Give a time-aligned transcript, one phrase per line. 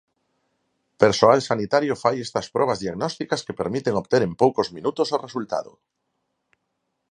[1.03, 5.71] Persoal sanitario fai estas probas diagnósticas que permiten obter en poucos minutos o resultado.